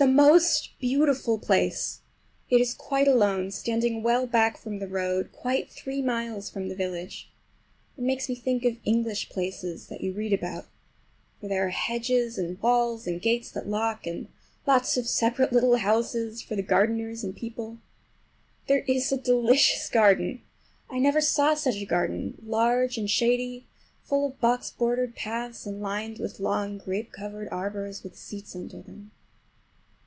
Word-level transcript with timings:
The 0.00 0.06
most 0.06 0.78
beautiful 0.78 1.38
place! 1.40 2.02
It 2.50 2.60
is 2.60 2.72
quite 2.72 3.08
alone, 3.08 3.50
standing 3.50 4.00
well 4.04 4.28
back 4.28 4.56
from 4.56 4.78
the 4.78 4.86
road, 4.86 5.32
quite 5.32 5.68
three 5.68 6.00
miles 6.00 6.48
from 6.48 6.68
the 6.68 6.76
village. 6.76 7.32
It 7.96 8.04
makes 8.04 8.28
me 8.28 8.36
think 8.36 8.64
of 8.64 8.76
English 8.84 9.28
places 9.28 9.88
that 9.88 10.00
you 10.00 10.12
read 10.12 10.32
about, 10.32 10.66
for 11.40 11.48
there 11.48 11.66
are 11.66 11.70
hedges 11.70 12.38
and 12.38 12.62
walls 12.62 13.08
and 13.08 13.20
gates 13.20 13.50
that 13.50 13.66
lock, 13.66 14.06
and 14.06 14.28
lots 14.68 14.96
of 14.96 15.08
separate 15.08 15.52
little 15.52 15.78
houses 15.78 16.42
for 16.42 16.54
the 16.54 16.62
gardeners 16.62 17.24
and 17.24 17.34
people. 17.34 17.78
There 18.68 18.84
is 18.86 19.10
a 19.10 19.16
delicious 19.16 19.90
garden! 19.90 20.42
I 20.88 21.00
never 21.00 21.20
saw 21.20 21.54
such 21.54 21.82
a 21.82 21.84
garden—large 21.84 22.98
and 22.98 23.10
shady, 23.10 23.66
full 24.04 24.26
of 24.28 24.40
box 24.40 24.70
bordered 24.70 25.16
paths, 25.16 25.66
and 25.66 25.80
lined 25.82 26.18
with 26.20 26.38
long 26.38 26.78
grape 26.78 27.10
covered 27.10 27.48
arbors 27.50 28.04
with 28.04 28.16
seats 28.16 28.54
under 28.54 28.80
them. 28.80 29.10